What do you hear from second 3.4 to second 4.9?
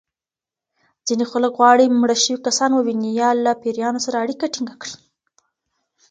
له پېریانو سره اړیکه ټېنګه